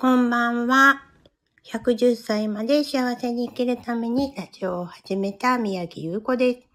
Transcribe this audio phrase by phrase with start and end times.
[0.00, 1.02] こんばんは。
[1.66, 6.68] 110歳まで幸せに生きるためにラジオを始めた宮城優子です。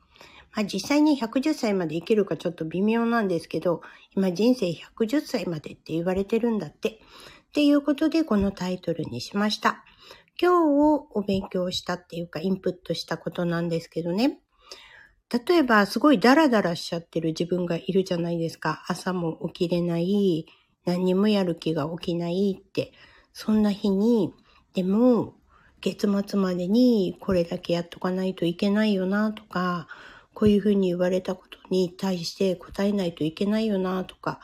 [0.52, 3.82] まあ、実際に110歳まで生きるかちょっと微妙なんですけど、
[4.14, 6.90] 今人生110歳までって言われてるんだって。
[6.90, 9.86] っていうことでこのタイトルにしました。
[10.38, 14.42] 今日をお勉強したっていうかインプットしたことなんですけどね。
[15.48, 18.84] 例えばすごいダラダラしちゃってる自分がいるじゃないですか。
[18.90, 20.46] 朝も起きれない、
[20.84, 22.92] 何にもやる気が起きないって。
[23.34, 24.34] そんな日に、
[24.74, 25.34] でも、
[25.82, 29.88] 月末までにこれだけやっとかないといけないよなとか、
[30.34, 34.40] こういうふうに言われたことに対して答えないといけないよなとか、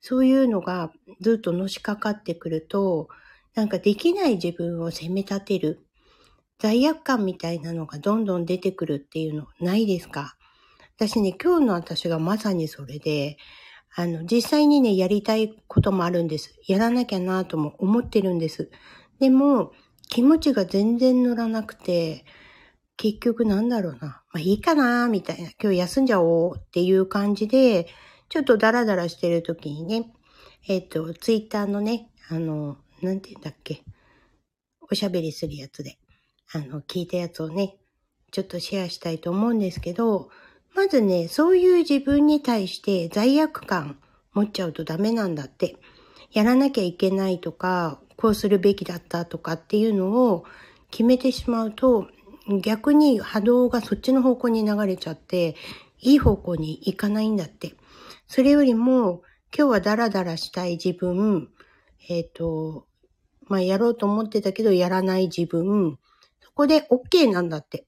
[0.00, 3.08] そういうのがずっとのしかかってくると、
[3.54, 5.86] なんかできない自分を責め立てる。
[6.58, 10.36] 罪悪感みたいなのがどんどん出てくるっていうのないですか？
[10.96, 13.36] 私ね、今日の私がまさにそれで、
[13.94, 16.58] あの、実際にね、やりたいこともあるんです。
[16.66, 18.70] やらなきゃなとも思ってるんです。
[19.20, 19.72] でも、
[20.08, 22.24] 気持ちが全然乗らなくて、
[22.96, 23.98] 結局なんだろうな。
[24.00, 25.50] まあいいかなみたいな。
[25.60, 27.86] 今日休んじゃおうっていう感じで、
[28.28, 30.12] ちょっとダラダラしてる時にね、
[30.68, 33.82] えっ、ー、と、ツイッターのね、あの、なんて言うんだっけ。
[34.90, 35.98] おしゃべりするやつで、
[36.52, 37.76] あの、聞いたやつをね、
[38.30, 40.30] ちょっとシェアしたいと思うんですけど、
[40.74, 43.98] まずね、そういう自分に対して罪悪感
[44.32, 45.76] 持っちゃうとダメなんだって。
[46.32, 50.44] やらなきゃいけないとか、こうするべきだったとかっていうのを
[50.90, 52.08] 決めてしまうと、
[52.62, 55.56] 逆に波動がそっちの方向に流れちゃって、
[56.00, 57.74] いい方向に行かないんだって。
[58.26, 59.22] それよりも、
[59.56, 61.50] 今日はダラダラしたい自分、
[62.08, 62.86] えっ、ー、と、
[63.46, 65.98] まあ、やろうと思ってたけど、やらない自分、
[66.40, 67.86] そこで OK なんだって。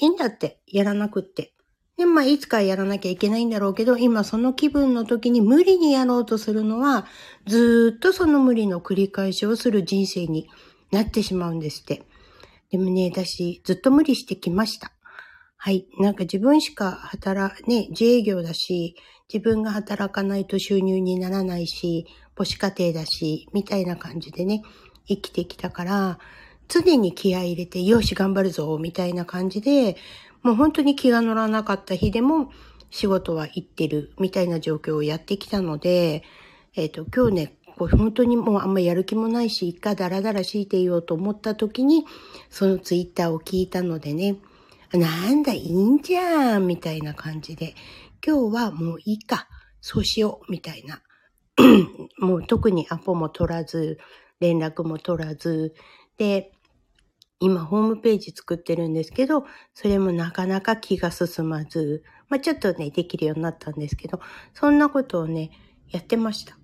[0.00, 1.52] いいんだって、やらなくって。
[1.96, 7.06] で、まあ、いつかやらなきゃいけないんだろうけど、今その気分の時に無理にやろうとするのは、
[7.46, 10.48] ずっとその無理の繰り返しをする人生に
[10.90, 12.02] なってしまうんですって。
[12.70, 14.92] でもね、私、ずっと無理してきました。
[15.58, 15.86] はい。
[16.00, 18.96] なんか自分しか働、ね、自営業だし、
[19.32, 24.62] 自分が働かないと収入にならないし、母子家庭だし、みたいな感じでね、
[25.06, 26.18] 生きてきたから、
[26.68, 29.96] 常に気合い入れて、よし、頑張るぞ、みたいな感じで、
[30.42, 32.50] もう本当に気が乗らなかった日でも
[32.90, 36.22] 仕事は行ってるみたいな状況をやってきたので、
[36.74, 42.04] えっ、ー、と、今日ね、こう本当にもうあんまやる気もないし、一回ダラダラ敷いていようと思った時に、
[42.50, 44.36] そのツイッターを聞いたのでね、
[44.92, 47.74] なんだ、いいんじゃんみたいな感じで、
[48.24, 49.48] 今日はもういいか、
[49.80, 51.00] そうしようみたいな。
[52.18, 53.98] もう特にアポも取らず、
[54.40, 55.74] 連絡も取らず、
[56.18, 56.52] で、
[57.42, 59.44] 今ホームページ作ってるんですけど、
[59.74, 64.20] それもなかなか気が進まず、まあちょっとね、できるようになったんですけど、
[64.54, 65.50] そんなことをね、
[65.90, 66.56] やってました。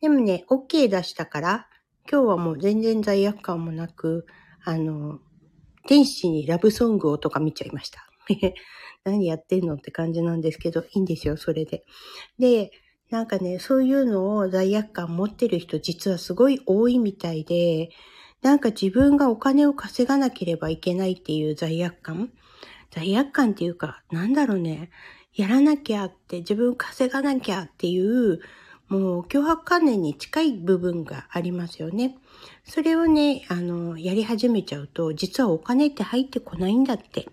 [0.00, 1.68] でもね、OK 出したから、
[2.10, 4.26] 今日はもう全然罪悪感もなく、
[4.64, 5.20] あの、
[5.86, 8.04] 天使にラブソングをとか見ちゃいました。
[9.04, 11.84] 何やってんのって感じなんですけど、いいんですよ、それで。
[12.38, 12.72] で、
[13.10, 17.90] なんかね、そういうのを罪悪感持ってる人実はすごい多いみたいで、
[18.42, 22.30] なんか自分がお金を稼がなければいけないっていう罪悪感？
[22.90, 24.90] 罪悪感っていうか、なんだろうね。
[25.34, 28.40] やらなきゃって、自分稼がなきゃっていう、
[28.88, 32.16] もう脅迫観念に近い部分がありますよね。
[32.64, 37.28] それをね、あの、やり始めちゃうと、実はお金って入ってこないんだって。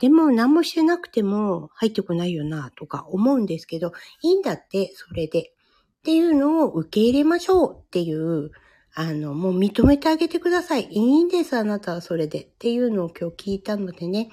[0.00, 5.40] でも何もしてなくても入ってこないよなとか思うんですけど、いいんだって、それで。
[5.40, 8.50] っていうのを受け入れましょうっていう
[8.94, 10.88] あの、もう認めてあげてください。
[10.90, 12.42] いいんです、あなたはそれで。
[12.42, 14.28] っていうのを今日聞いたのでね。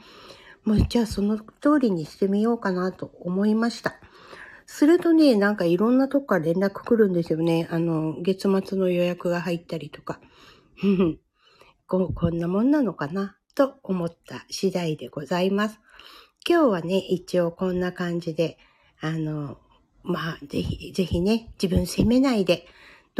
[0.66, 3.96] もうじゃあその通りにしてみようかなと思いました。
[4.66, 7.68] するとね、なんかいろんなとこから連絡来るんですよね。
[7.72, 10.20] あの、月末の予約が入ったりとか。
[11.88, 15.80] ここんなもんなのかなと思った次第でございます。
[16.48, 18.58] 今日はね、一応こんな感じで、
[19.00, 19.58] あの、
[20.04, 22.68] まあ、ぜひ、ぜひね、自分責めないで、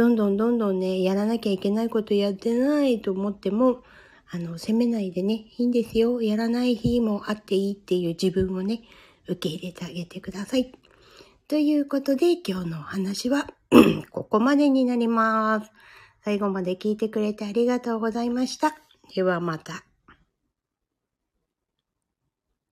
[0.00, 3.82] どんどんどんどんね、やらなきゃいけないことやってないと思っても、
[4.30, 6.22] あの、責めないでね、いいんですよ。
[6.22, 8.80] やらない日もあっていいっていう自分をね、
[9.28, 10.72] 受け入れてあげてください。
[11.48, 13.46] ということで、今日のお話は
[14.10, 15.70] ここまでになります。
[16.24, 18.74] 最後まで聞いてくれてありがとうございました。
[19.14, 19.89] ではまた。